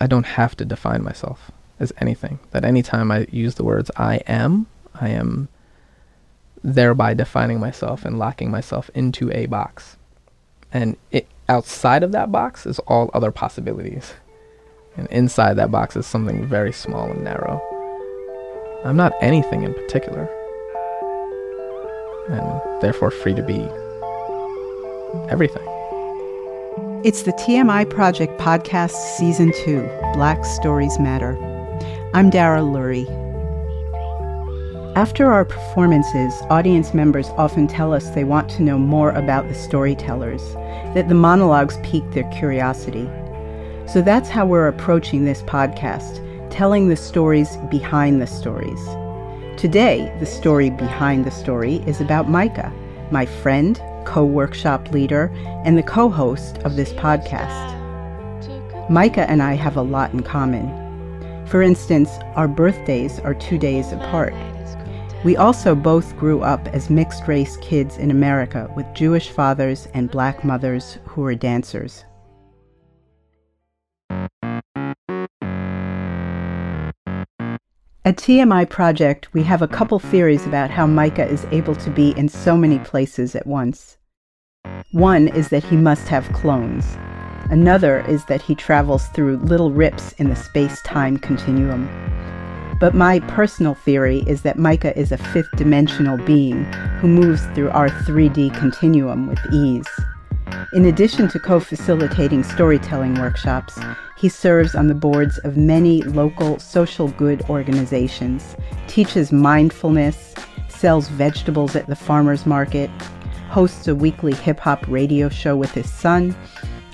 [0.00, 2.38] I don't have to define myself as anything.
[2.50, 5.48] That anytime I use the words I am, I am
[6.62, 9.96] thereby defining myself and locking myself into a box.
[10.72, 14.14] And it, outside of that box is all other possibilities.
[14.96, 17.62] And inside that box is something very small and narrow.
[18.84, 20.28] I'm not anything in particular.
[22.28, 23.68] And therefore free to be
[25.30, 25.75] everything.
[27.04, 29.80] It's the TMI Project Podcast Season 2
[30.14, 31.36] Black Stories Matter.
[32.14, 33.06] I'm Dara Lurie.
[34.96, 39.54] After our performances, audience members often tell us they want to know more about the
[39.54, 40.42] storytellers,
[40.94, 43.08] that the monologues pique their curiosity.
[43.86, 46.20] So that's how we're approaching this podcast,
[46.50, 48.80] telling the stories behind the stories.
[49.60, 52.72] Today, the story behind the story is about Micah,
[53.10, 55.30] my friend, co workshop leader,
[55.64, 57.74] and the co host of this podcast.
[58.88, 60.66] Micah and I have a lot in common.
[61.46, 64.34] For instance, our birthdays are two days apart.
[65.24, 70.10] We also both grew up as mixed race kids in America with Jewish fathers and
[70.10, 72.04] black mothers who were dancers.
[78.06, 80.10] At TMI Project, we have a couple mm-hmm.
[80.12, 83.98] theories about how Micah is able to be in so many places at once.
[84.92, 86.86] One is that he must have clones.
[87.50, 91.88] Another is that he travels through little rips in the space time continuum.
[92.78, 96.62] But my personal theory is that Micah is a fifth dimensional being
[97.00, 99.88] who moves through our 3D continuum with ease.
[100.74, 103.76] In addition to co facilitating storytelling workshops,
[104.16, 110.34] he serves on the boards of many local social good organizations, teaches mindfulness,
[110.68, 112.90] sells vegetables at the farmer's market,
[113.50, 116.34] hosts a weekly hip hop radio show with his son.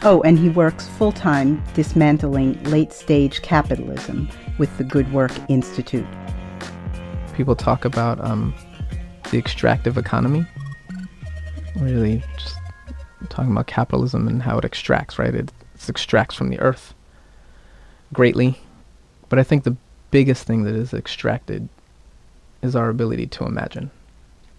[0.02, 4.28] Oh, and he works full time dismantling late stage capitalism
[4.58, 6.06] with the Good Work Institute.
[7.34, 8.52] People talk about um,
[9.30, 10.44] the extractive economy,
[11.76, 12.56] really just
[13.28, 15.34] talking about capitalism and how it extracts, right?
[15.34, 16.94] It, it extracts from the earth
[18.12, 18.58] greatly.
[19.28, 19.76] But I think the
[20.10, 21.68] biggest thing that is extracted
[22.62, 23.90] is our ability to imagine.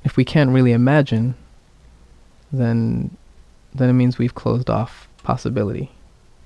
[0.03, 1.35] If we can't really imagine,
[2.51, 3.15] then
[3.73, 5.91] then it means we've closed off possibility.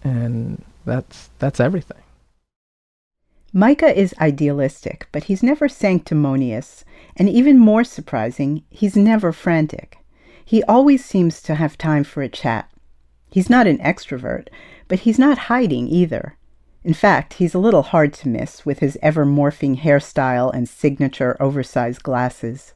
[0.03, 1.97] And that's that's everything.
[3.53, 6.83] Micah is idealistic, but he's never sanctimonious,
[7.15, 9.97] and even more surprising, he's never frantic.
[10.43, 12.69] He always seems to have time for a chat.
[13.31, 14.47] He's not an extrovert,
[14.87, 16.35] but he's not hiding either.
[16.87, 21.35] In fact, he's a little hard to miss with his ever morphing hairstyle and signature
[21.37, 22.75] oversized glasses.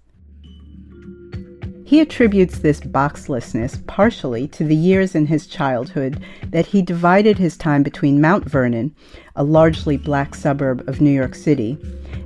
[1.86, 7.56] He attributes this boxlessness partially to the years in his childhood that he divided his
[7.56, 8.94] time between Mount Vernon,
[9.38, 11.78] a largely black suburb of New York City,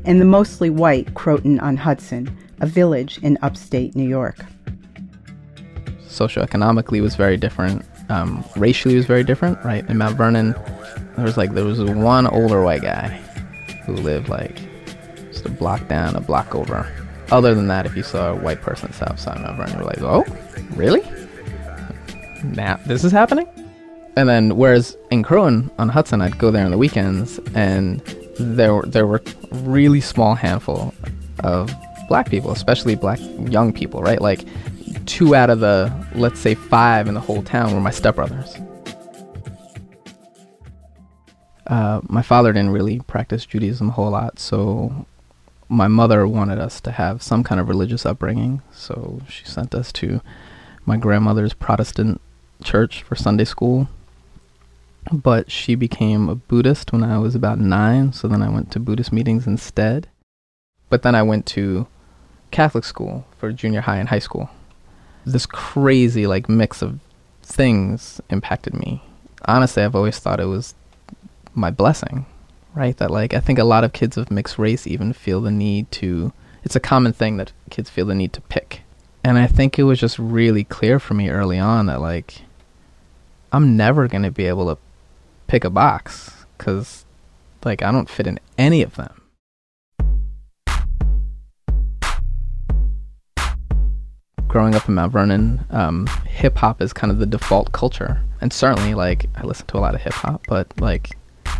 [0.05, 4.39] and the mostly white Croton on Hudson, a village in upstate New York.
[6.07, 7.85] Socioeconomically was very different.
[8.09, 9.87] Um, racially was very different, right?
[9.89, 10.53] In Mount Vernon,
[11.15, 13.07] there was like there was one older white guy
[13.85, 14.59] who lived like
[15.31, 16.87] just a block down, a block over
[17.31, 19.83] other than that, if you saw a white person south side of Mount you were
[19.83, 20.23] like, oh,
[20.75, 21.01] really?
[22.43, 23.47] Now this is happening?
[24.15, 27.99] And then, whereas in Croton on Hudson, I'd go there on the weekends, and
[28.39, 30.93] there there were really small handful
[31.43, 31.73] of
[32.07, 34.21] black people, especially black young people, right?
[34.21, 34.45] Like
[35.05, 38.61] two out of the let's say five in the whole town were my stepbrothers.
[41.67, 45.05] Uh, my father didn't really practice Judaism a whole lot, so
[45.67, 49.91] my mother wanted us to have some kind of religious upbringing, so she sent us
[49.91, 50.21] to
[50.85, 52.21] my grandmother's Protestant
[52.63, 53.87] church for Sunday school.
[55.11, 58.79] But she became a Buddhist when I was about nine, so then I went to
[58.79, 60.07] Buddhist meetings instead.
[60.89, 61.87] But then I went to
[62.51, 64.49] Catholic school for junior high and high school.
[65.25, 66.99] This crazy like mix of
[67.43, 69.01] things impacted me.
[69.45, 70.75] Honestly, I've always thought it was
[71.53, 72.25] my blessing
[72.75, 72.95] right?
[72.97, 75.89] That like I think a lot of kids of mixed race even feel the need
[75.93, 76.33] to.
[76.63, 78.81] It's a common thing that kids feel the need to pick,
[79.23, 82.41] and I think it was just really clear for me early on that like
[83.51, 84.79] I'm never gonna be able to
[85.47, 87.05] pick a box because
[87.63, 89.21] like I don't fit in any of them.
[94.55, 98.53] Growing up in Mount Vernon, um, hip hop is kind of the default culture, and
[98.53, 101.17] certainly like I listen to a lot of hip hop, but like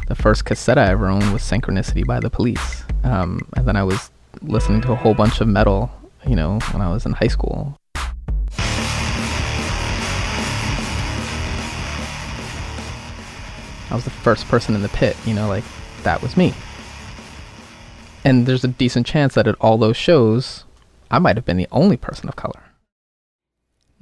[0.08, 2.86] the first cassette I ever owned was Synchronicity by the Police.
[3.04, 4.12] Um, and then I was
[4.42, 5.92] listening to a whole bunch of metal,
[6.26, 7.78] you know, when I was in high school.
[13.92, 15.66] I was the first person in the pit, you know, like
[16.04, 16.54] that was me.
[18.24, 20.64] And there's a decent chance that at all those shows,
[21.12, 22.62] I might have been the only person of color.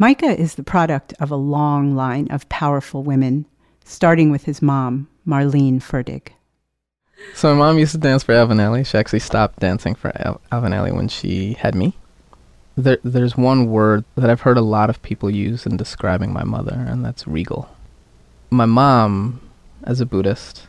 [0.04, 3.46] Micah is the product of a long line of powerful women,
[3.86, 6.34] starting with his mom, Marlene Fertig.
[7.34, 8.86] So my mom used to dance for Ailey.
[8.86, 11.96] She actually stopped dancing for Al- Ailey when she had me.
[12.76, 16.44] There, there's one word that I've heard a lot of people use in describing my
[16.44, 17.70] mother, and that's regal.
[18.50, 19.40] My mom,
[19.86, 20.68] as a Buddhist,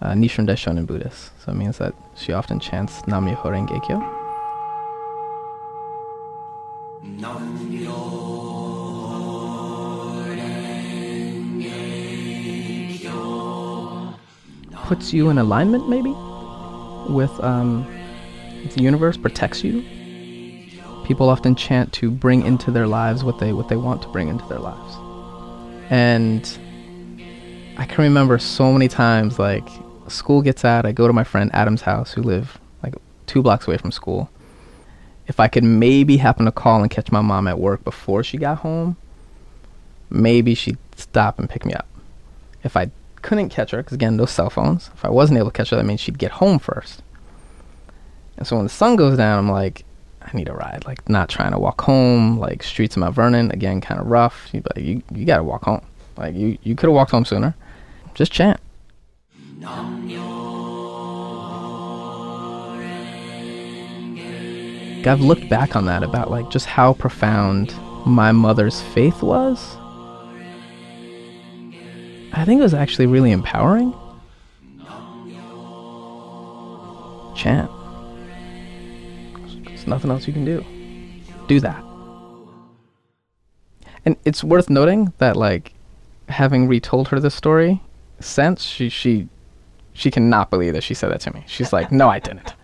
[0.00, 4.15] uh, Nichiren Daishonin Buddhist, so it means that she often chants Nam Myoho Renge Kyo.
[14.84, 16.14] Puts you in alignment, maybe,
[17.12, 17.86] with um,
[18.74, 19.82] the universe, protects you.
[21.06, 24.28] People often chant to bring into their lives what they what they want to bring
[24.28, 24.96] into their lives,
[25.90, 26.58] and
[27.78, 29.68] I can remember so many times like
[30.08, 32.94] school gets out, I go to my friend Adam's house who live like
[33.26, 34.30] two blocks away from school.
[35.26, 38.38] If I could maybe happen to call and catch my mom at work before she
[38.38, 38.96] got home,
[40.08, 41.86] maybe she'd stop and pick me up.
[42.62, 42.90] If I
[43.22, 45.76] couldn't catch her, because again, no cell phones, if I wasn't able to catch her,
[45.76, 47.02] that means she'd get home first.
[48.36, 49.84] And so when the sun goes down, I'm like,
[50.20, 50.84] I need a ride.
[50.86, 52.38] Like, not trying to walk home.
[52.38, 54.50] Like, streets of Mount Vernon, again, kind of rough.
[54.52, 55.84] Be like, you, you gotta walk home.
[56.16, 57.54] Like, you, you could have walked home sooner.
[58.14, 58.60] Just chant.
[65.04, 67.74] I've looked back on that about like just how profound
[68.06, 69.76] my mother's faith was.
[72.32, 73.94] I think it was actually really empowering.
[77.34, 77.70] Chant.
[79.64, 80.64] There's nothing else you can do.
[81.48, 81.82] Do that.
[84.04, 85.72] And it's worth noting that like
[86.28, 87.80] having retold her this story
[88.20, 89.28] since she she
[89.92, 91.44] she cannot believe that she said that to me.
[91.46, 92.54] She's like, "No, I didn't.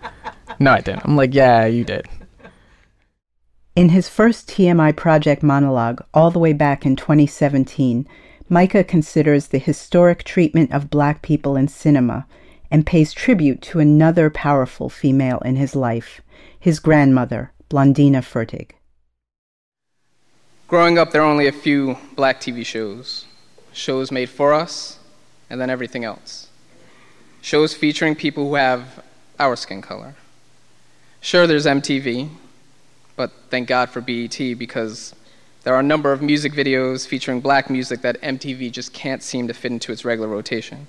[0.59, 2.07] No, I didn't." I'm like, "Yeah, you did."
[3.75, 8.07] In his first TMI project monologue, all the way back in 2017,
[8.51, 12.27] Micah considers the historic treatment of black people in cinema
[12.71, 16.21] and pays tribute to another powerful female in his life,
[16.61, 18.73] his grandmother, Blondina Fertig.
[20.69, 23.25] Growing up, there were only a few black TV shows.
[23.73, 24.99] Shows made for us,
[25.49, 26.49] and then everything else.
[27.41, 29.03] Shows featuring people who have
[29.39, 30.15] our skin color.
[31.23, 32.29] Sure, there's MTV,
[33.17, 35.15] but thank God for BET because
[35.65, 39.47] there are a number of music videos featuring black music that MTV just can't seem
[39.49, 40.87] to fit into its regular rotation.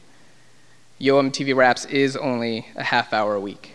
[0.98, 3.74] Yo MTV Raps is only a half hour a week.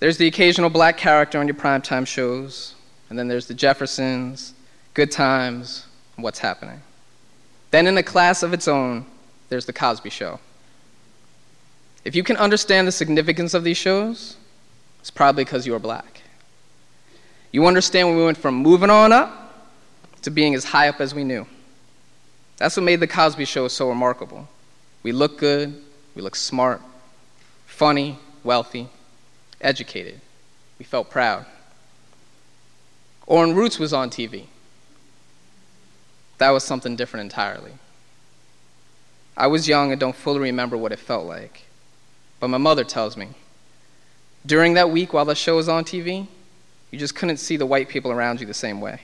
[0.00, 2.74] There's the occasional black character on your primetime shows,
[3.08, 4.54] and then there's the Jeffersons,
[4.92, 5.86] Good Times,
[6.16, 6.82] What's Happening.
[7.70, 9.06] Then, in a class of its own,
[9.48, 10.40] there's The Cosby Show.
[12.04, 14.36] If you can understand the significance of these shows,
[15.00, 16.20] it's probably because you are black.
[17.54, 19.54] You understand when we went from moving on up
[20.22, 21.46] to being as high up as we knew.
[22.56, 24.48] That's what made The Cosby Show so remarkable.
[25.04, 25.80] We look good,
[26.16, 26.80] we look smart,
[27.64, 28.88] funny, wealthy,
[29.60, 30.20] educated.
[30.80, 31.46] We felt proud.
[33.24, 34.46] Or when Roots was on TV,
[36.38, 37.74] that was something different entirely.
[39.36, 41.66] I was young and don't fully remember what it felt like.
[42.40, 43.28] But my mother tells me
[44.44, 46.26] during that week while the show was on TV,
[46.94, 49.00] you just couldn't see the white people around you the same way.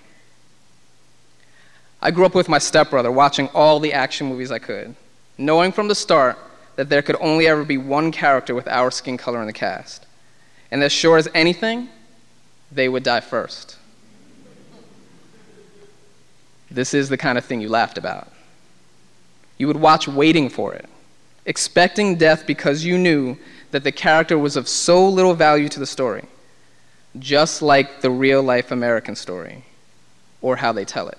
[2.01, 4.95] I grew up with my stepbrother watching all the action movies I could,
[5.37, 6.39] knowing from the start
[6.77, 10.07] that there could only ever be one character with our skin color in the cast.
[10.71, 11.89] And as sure as anything,
[12.71, 13.77] they would die first.
[16.71, 18.33] This is the kind of thing you laughed about.
[19.59, 20.89] You would watch waiting for it,
[21.45, 23.37] expecting death because you knew
[23.73, 26.27] that the character was of so little value to the story,
[27.19, 29.65] just like the real life American story,
[30.41, 31.19] or how they tell it.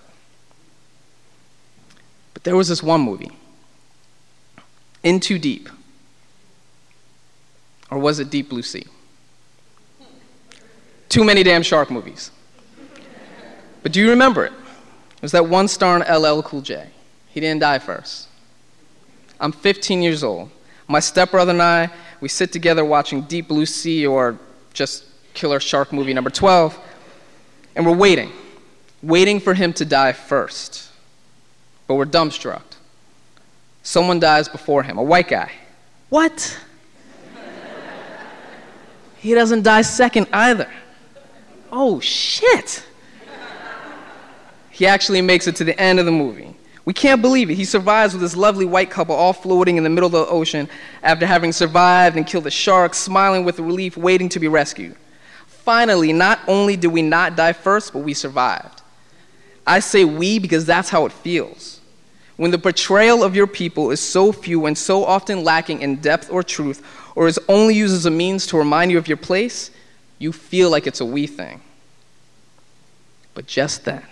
[2.33, 3.31] But there was this one movie,
[5.03, 5.69] In Too Deep,
[7.89, 8.85] or was it Deep Blue Sea?
[11.09, 12.31] Too many damn shark movies.
[13.83, 14.53] But do you remember it?
[15.17, 16.87] It was that one star in LL Cool J.
[17.29, 18.27] He didn't die first.
[19.39, 20.49] I'm 15 years old.
[20.87, 21.89] My stepbrother and I,
[22.21, 24.37] we sit together watching Deep Blue Sea or
[24.73, 26.77] just Killer Shark movie number 12,
[27.75, 28.31] and we're waiting,
[29.01, 30.89] waiting for him to die first.
[31.87, 32.63] But we're dumbstruck.
[33.83, 35.51] Someone dies before him, a white guy.
[36.09, 36.59] What?
[39.17, 40.69] he doesn't die second either.
[41.71, 42.83] Oh, shit.
[44.69, 46.55] He actually makes it to the end of the movie.
[46.85, 47.55] We can't believe it.
[47.55, 50.67] He survives with this lovely white couple all floating in the middle of the ocean
[51.03, 54.95] after having survived and killed a shark, smiling with relief, waiting to be rescued.
[55.63, 58.81] Finally, not only did we not die first, but we survived.
[59.65, 61.79] I say we because that's how it feels.
[62.37, 66.31] When the portrayal of your people is so few and so often lacking in depth
[66.31, 66.83] or truth,
[67.15, 69.69] or is only used as a means to remind you of your place,
[70.17, 71.61] you feel like it's a we thing.
[73.35, 74.03] But just then,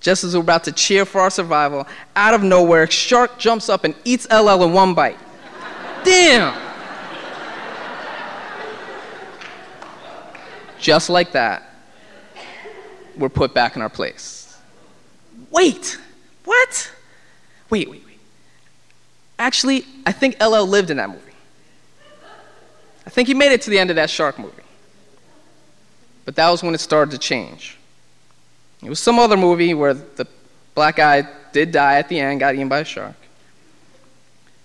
[0.00, 3.84] just as we're about to cheer for our survival, out of nowhere, Shark jumps up
[3.84, 5.18] and eats LL in one bite.
[6.04, 6.73] Damn!
[10.84, 11.62] Just like that,
[13.16, 14.54] we're put back in our place.
[15.50, 15.98] Wait,
[16.44, 16.92] what?
[17.70, 18.18] Wait, wait, wait.
[19.38, 21.22] Actually, I think LL lived in that movie.
[23.06, 24.62] I think he made it to the end of that shark movie.
[26.26, 27.78] But that was when it started to change.
[28.82, 30.26] It was some other movie where the
[30.74, 33.16] black guy did die at the end, got eaten by a shark.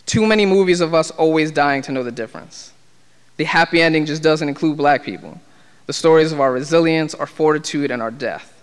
[0.06, 2.74] Too many movies of us always dying to know the difference.
[3.38, 5.40] The happy ending just doesn't include black people.
[5.90, 8.62] The stories of our resilience, our fortitude, and our death.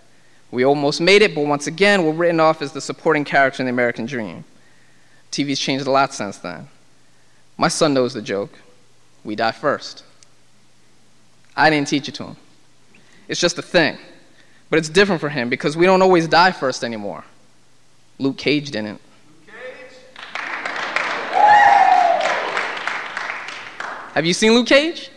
[0.49, 3.65] We almost made it, but once again, we're written off as the supporting character in
[3.65, 4.45] the American dream.
[5.29, 6.69] TV's changed a lot since then.
[7.57, 8.57] My son knows the joke
[9.25, 10.05] we die first.
[11.53, 12.37] I didn't teach it to him.
[13.27, 13.97] It's just a thing.
[14.69, 17.25] But it's different for him because we don't always die first anymore.
[18.19, 19.01] Luke Cage didn't.
[19.01, 19.97] Luke Cage.
[24.13, 25.11] Have you seen Luke Cage?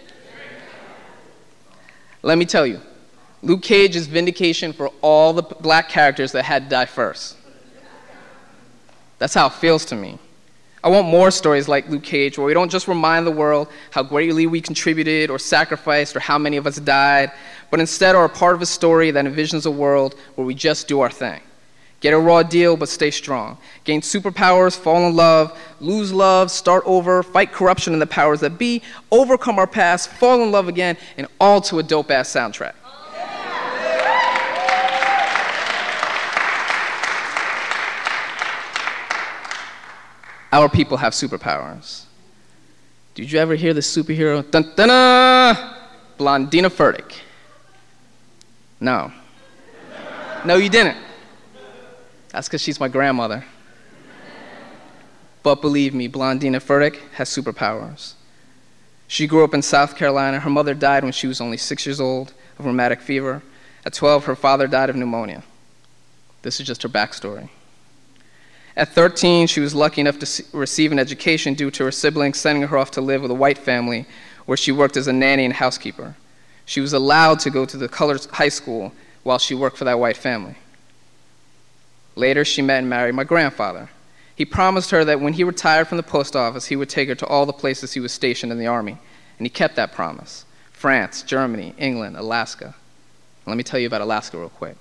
[2.23, 2.81] Let me tell you,
[3.43, 7.37] Luke Cage is vindication for all the black characters that had to die first.
[9.19, 10.19] That's how it feels to me.
[10.83, 14.03] I want more stories like Luke Cage where we don't just remind the world how
[14.03, 17.33] greatly we contributed or sacrificed or how many of us died,
[17.71, 20.89] but instead are a part of a story that envisions a world where we just
[20.89, 21.41] do our thing.
[22.01, 23.59] Get a raw deal, but stay strong.
[23.85, 28.59] Gain superpowers, fall in love, lose love, start over, fight corruption and the powers that
[28.59, 32.75] be, overcome our past, fall in love again, and all to a dope ass soundtrack.
[40.53, 42.05] Our people have superpowers.
[43.15, 44.49] Did you ever hear the superhero?
[44.51, 45.57] Dun dun!
[46.19, 47.15] Blondina Furtick.
[48.81, 49.13] No.
[50.45, 50.97] No, you didn't.
[52.31, 53.45] That's because she's my grandmother.
[55.43, 58.15] But believe me, Blondina Furtick has superpowers.
[59.09, 60.41] She grew up in South Carolina.
[60.41, 63.43] Her mother died when she was only six years old of rheumatic fever.
[63.85, 65.43] At 12, her father died of pneumonia.
[66.43, 67.49] This is just her backstory.
[68.77, 72.67] At 13, she was lucky enough to receive an education due to her siblings sending
[72.67, 74.07] her off to live with a white family
[74.47, 76.15] where she worked as a nanny and housekeeper.
[76.65, 78.93] She was allowed to go to the colored high school
[79.23, 80.55] while she worked for that white family.
[82.15, 83.89] Later, she met and married my grandfather.
[84.41, 87.15] He promised her that when he retired from the post office, he would take her
[87.15, 88.97] to all the places he was stationed in the army.
[89.37, 92.75] And he kept that promise France, Germany, England, Alaska.
[93.45, 94.77] Let me tell you about Alaska real quick.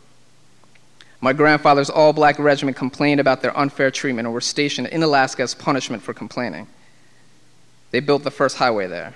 [1.19, 5.43] My grandfather's all black regiment complained about their unfair treatment and were stationed in Alaska
[5.43, 6.65] as punishment for complaining.
[7.91, 9.13] They built the first highway there.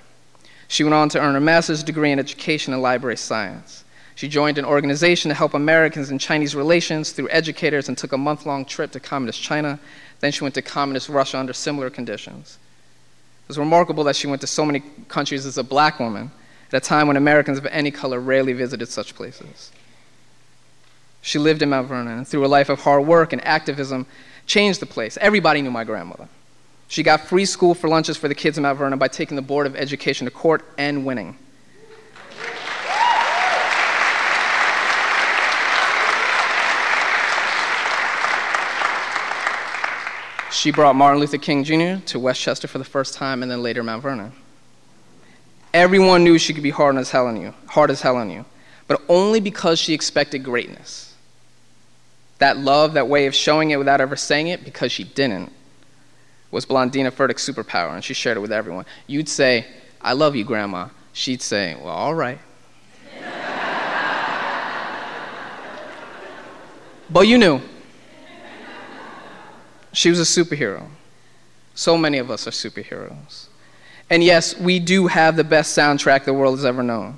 [0.68, 3.83] She went on to earn her master's degree in education and library science.
[4.16, 8.18] She joined an organization to help Americans and Chinese relations through educators and took a
[8.18, 9.80] month long trip to communist China.
[10.20, 12.58] Then she went to communist Russia under similar conditions.
[13.46, 16.32] It was remarkable that she went to so many countries as a black woman
[16.72, 19.72] at a time when Americans of any color rarely visited such places.
[21.22, 24.06] She lived in Mount Vernon and through a life of hard work and activism
[24.46, 25.18] changed the place.
[25.22, 26.28] Everybody knew my grandmother.
[26.88, 29.42] She got free school for lunches for the kids in Mount Vernon by taking the
[29.42, 31.38] Board of Education to court and winning.
[40.54, 42.06] She brought Martin Luther King Jr.
[42.06, 44.32] to Westchester for the first time and then later Mount Vernon.
[45.74, 48.46] Everyone knew she could be hard as hell on you, hard as hell on you,
[48.88, 51.14] but only because she expected greatness
[52.44, 55.50] that love, that way of showing it without ever saying it because she didn't,
[56.52, 58.84] was Blondina Furtick's superpower, and she shared it with everyone.
[59.08, 59.66] You'd say,
[60.02, 60.90] I love you, Grandma.
[61.14, 62.40] She'd say, Well, all right.
[67.10, 67.62] but you knew.
[69.94, 70.88] She was a superhero.
[71.76, 73.48] So many of us are superheroes.
[74.10, 77.18] And yes, we do have the best soundtrack the world has ever known.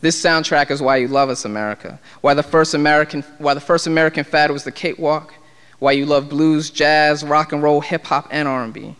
[0.00, 2.00] This soundtrack is why you love us, America.
[2.22, 5.34] Why the first American, why the first American fad was the cakewalk.
[5.78, 8.96] Why you love blues, jazz, rock and roll, hip hop, and R&B.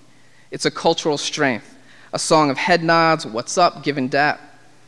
[0.50, 1.76] It's a cultural strength,
[2.12, 4.40] a song of head nods, what's up, give and dap.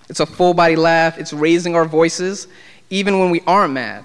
[0.08, 1.18] It's a full body laugh.
[1.18, 2.46] It's raising our voices,
[2.90, 4.04] even when we aren't mad.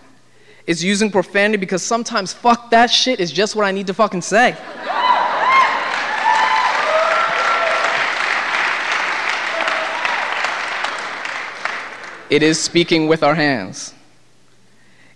[0.70, 4.22] It's using profanity because sometimes fuck that shit is just what I need to fucking
[4.22, 4.56] say.
[12.30, 13.96] It is speaking with our hands.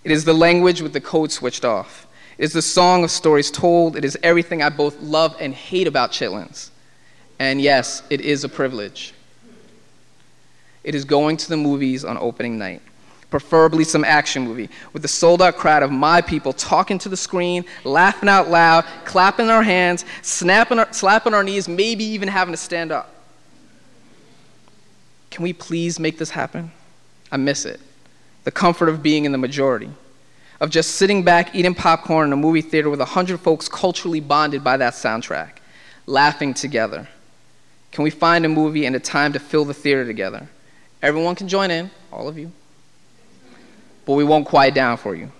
[0.03, 2.07] It is the language with the code switched off.
[2.39, 3.95] It is the song of stories told.
[3.95, 6.71] It is everything I both love and hate about chitlins.
[7.37, 9.13] And yes, it is a privilege.
[10.83, 12.81] It is going to the movies on opening night,
[13.33, 17.17] preferably some action movie, with the sold out crowd of my people talking to the
[17.17, 22.53] screen, laughing out loud, clapping our hands, snapping our, slapping our knees, maybe even having
[22.53, 23.11] to stand up.
[25.31, 26.71] Can we please make this happen?
[27.31, 27.81] I miss it.
[28.43, 29.89] The comfort of being in the majority,
[30.61, 34.19] of just sitting back eating popcorn in a movie theater with a hundred folks culturally
[34.19, 35.53] bonded by that soundtrack,
[36.05, 37.07] laughing together.
[37.91, 40.47] Can we find a movie and a time to fill the theater together?
[41.01, 42.51] Everyone can join in, all of you.
[44.05, 45.31] But we won't quiet down for you.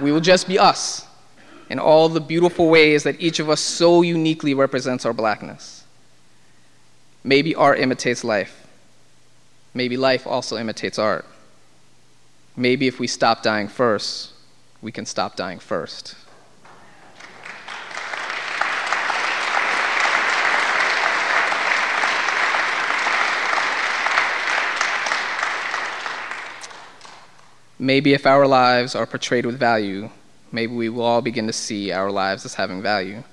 [0.00, 1.06] We will just be us
[1.68, 5.84] in all the beautiful ways that each of us so uniquely represents our blackness.
[7.24, 8.66] Maybe art imitates life.
[9.74, 11.24] Maybe life also imitates art.
[12.56, 14.32] Maybe if we stop dying first,
[14.82, 16.16] we can stop dying first.
[27.82, 30.10] Maybe if our lives are portrayed with value,
[30.52, 33.24] maybe we will all begin to see our lives as having value.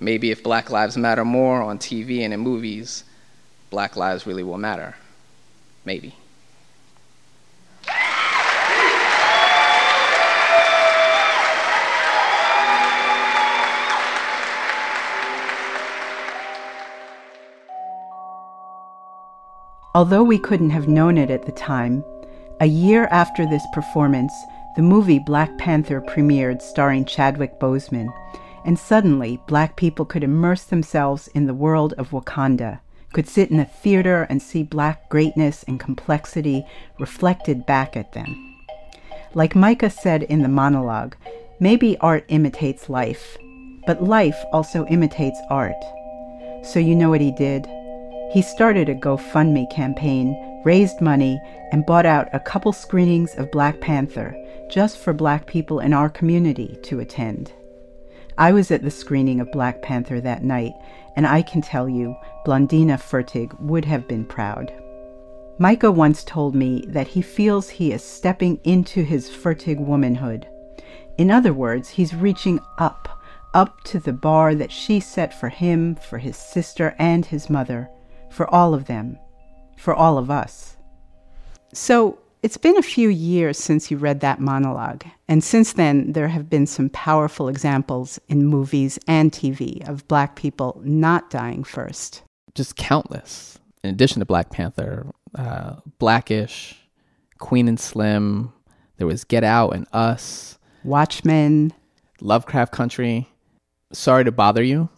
[0.00, 3.04] Maybe if Black Lives Matter more on TV and in movies,
[3.70, 4.96] Black lives really will matter.
[5.84, 6.16] Maybe.
[19.94, 22.02] Although we couldn't have known it at the time,
[22.60, 24.32] a year after this performance,
[24.76, 28.12] the movie Black Panther premiered starring Chadwick Boseman,
[28.64, 32.80] and suddenly black people could immerse themselves in the world of Wakanda
[33.12, 36.64] could sit in a theater and see black greatness and complexity
[36.98, 38.56] reflected back at them.
[39.34, 41.16] Like Micah said in the monologue,
[41.58, 43.36] maybe art imitates life,
[43.86, 45.82] but life also imitates art.
[46.62, 47.66] So you know what he did?
[48.32, 51.40] He started a GoFundMe campaign, raised money,
[51.72, 54.36] and bought out a couple screenings of Black Panther
[54.70, 57.52] just for black people in our community to attend.
[58.38, 60.72] I was at the screening of Black Panther that night,
[61.16, 62.16] and I can tell you,
[62.46, 64.72] Blondina Fertig would have been proud.
[65.58, 70.46] Micah once told me that he feels he is stepping into his Fertig womanhood.
[71.18, 73.08] In other words, he's reaching up,
[73.52, 77.90] up to the bar that she set for him, for his sister, and his mother,
[78.30, 79.18] for all of them,
[79.76, 80.76] for all of us.
[81.72, 86.28] So, it's been a few years since you read that monologue, and since then, there
[86.28, 92.22] have been some powerful examples in movies and TV of black people not dying first.
[92.54, 93.58] Just countless.
[93.84, 96.78] In addition to Black Panther, uh, Blackish,
[97.38, 98.52] Queen and Slim,
[98.96, 101.74] there was Get Out and Us, Watchmen,
[102.20, 103.28] Lovecraft Country,
[103.92, 104.88] Sorry to Bother You.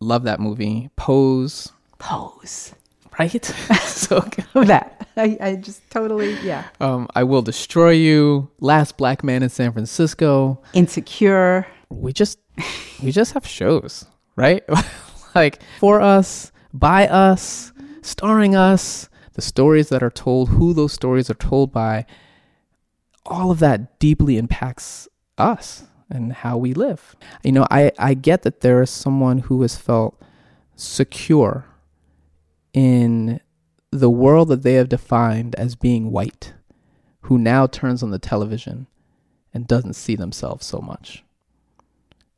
[0.00, 0.90] Love that movie.
[0.96, 1.72] Pose.
[1.98, 2.74] Pose.
[3.18, 3.44] Right?
[3.84, 4.44] so good.
[4.66, 5.08] That.
[5.16, 6.64] I, I just totally, yeah.
[6.80, 10.60] Um, I Will Destroy You, Last Black Man in San Francisco.
[10.72, 11.66] Insecure.
[11.88, 12.38] We just
[13.02, 14.64] we just have shows, right?
[15.34, 21.30] like for us, by us, starring us, the stories that are told, who those stories
[21.30, 22.06] are told by,
[23.26, 27.16] all of that deeply impacts us and how we live.
[27.42, 30.20] You know, I, I get that there is someone who has felt
[30.76, 31.66] secure
[32.74, 33.40] in
[33.90, 36.52] the world that they have defined as being white,
[37.22, 38.86] who now turns on the television
[39.54, 41.24] and doesn't see themselves so much.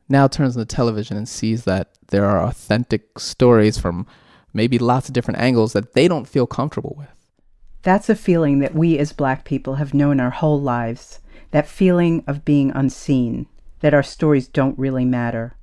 [0.08, 4.06] Now turns on the television and sees that there are authentic stories from
[4.52, 7.08] maybe lots of different angles that they don't feel comfortable with.
[7.82, 11.20] That's a feeling that we as black people have known our whole lives.
[11.52, 13.46] That feeling of being unseen,
[13.80, 15.55] that our stories don't really matter.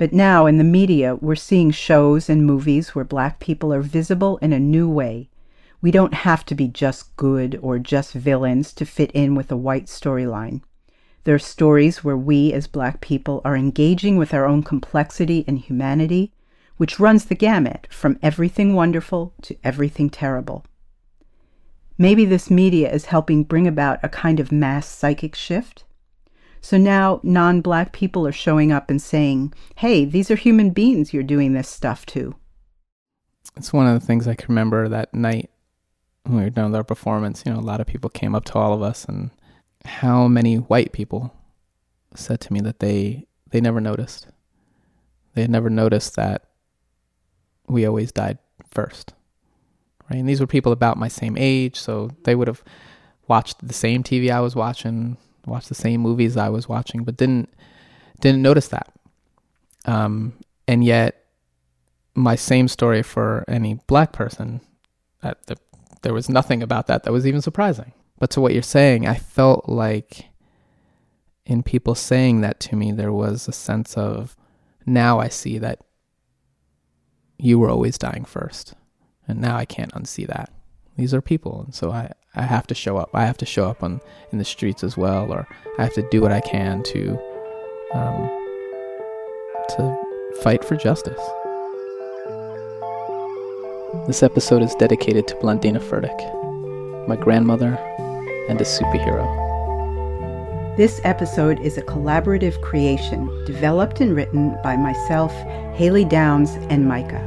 [0.00, 4.38] But now in the media, we're seeing shows and movies where black people are visible
[4.38, 5.28] in a new way.
[5.82, 9.58] We don't have to be just good or just villains to fit in with a
[9.58, 10.62] white storyline.
[11.24, 15.58] There are stories where we as black people are engaging with our own complexity and
[15.58, 16.32] humanity,
[16.78, 20.64] which runs the gamut from everything wonderful to everything terrible.
[21.98, 25.84] Maybe this media is helping bring about a kind of mass psychic shift.
[26.60, 31.12] So now non black people are showing up and saying, hey, these are human beings
[31.12, 32.34] you're doing this stuff to.
[33.56, 35.50] It's one of the things I can remember that night
[36.24, 37.42] when we were done with our performance.
[37.44, 39.30] You know, a lot of people came up to all of us and
[39.84, 41.34] how many white people
[42.14, 44.28] said to me that they they never noticed.
[45.34, 46.44] They had never noticed that
[47.68, 48.38] we always died
[48.70, 49.14] first.
[50.10, 50.18] Right?
[50.18, 52.62] And these were people about my same age, so they would have
[53.28, 57.16] watched the same TV I was watching, watched the same movies I was watching, but
[57.16, 57.48] didn't
[58.20, 58.92] didn't notice that.
[59.86, 60.34] Um,
[60.68, 61.24] and yet,
[62.14, 64.60] my same story for any black person,
[65.22, 65.56] that the,
[66.02, 67.92] there was nothing about that that was even surprising.
[68.18, 70.26] But to what you're saying, I felt like
[71.46, 74.36] in people saying that to me, there was a sense of
[74.86, 75.80] now I see that
[77.38, 78.74] you were always dying first.
[79.26, 80.52] And now I can't unsee that.
[80.96, 81.62] These are people.
[81.64, 83.10] And so I, I have to show up.
[83.12, 86.08] I have to show up on in the streets as well, or I have to
[86.10, 87.18] do what I can to
[87.92, 88.28] um,
[89.70, 91.20] to fight for justice.
[94.06, 97.76] This episode is dedicated to Blandina Furtick, my grandmother
[98.48, 99.26] and a superhero.
[100.76, 105.32] This episode is a collaborative creation developed and written by myself,
[105.74, 107.26] Haley Downs, and Micah.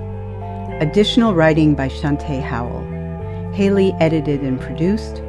[0.79, 3.02] Additional writing by Shantae Howell.
[3.53, 5.19] Haley edited and produced,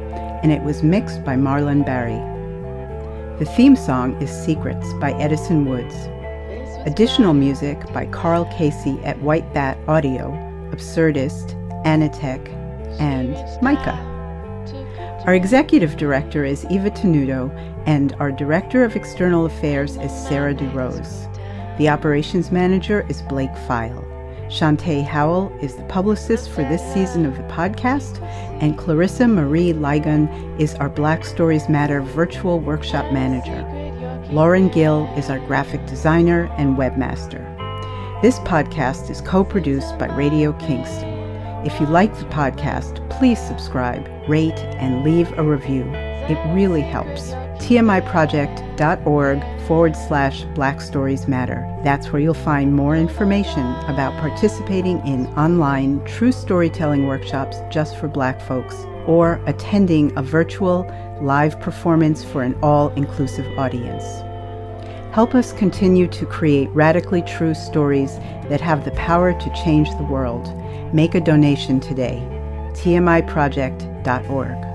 [0.41, 2.19] and it was mixed by Marlon Barry.
[3.37, 5.93] The theme song is Secrets by Edison Woods.
[6.87, 10.31] Additional music by Karl Casey at White Bat Audio,
[10.71, 11.53] Absurdist,
[11.85, 12.47] Anatech,
[12.99, 14.01] and Micah.
[15.27, 17.51] Our executive director is Eva Tenuto,
[17.85, 21.31] and our director of external affairs is Sarah DeRose.
[21.77, 24.04] The operations manager is Blake File.
[24.49, 28.21] Shantae Howell is the publicist for this season of the podcast,
[28.61, 30.29] and Clarissa Marie Ligon
[30.59, 33.63] is our Black Stories Matter virtual workshop manager.
[34.31, 37.43] Lauren Gill is our graphic designer and webmaster.
[38.21, 41.09] This podcast is co produced by Radio Kingston.
[41.65, 45.83] If you like the podcast, please subscribe, rate, and leave a review.
[45.93, 47.31] It really helps
[47.65, 51.67] tmiproject.org forward slash Black Stories Matter.
[51.83, 58.07] That's where you'll find more information about participating in online true storytelling workshops just for
[58.07, 58.75] Black folks
[59.07, 60.85] or attending a virtual
[61.21, 64.03] live performance for an all inclusive audience.
[65.11, 70.03] Help us continue to create radically true stories that have the power to change the
[70.03, 70.53] world.
[70.93, 72.21] Make a donation today.
[72.73, 74.74] tmiproject.org.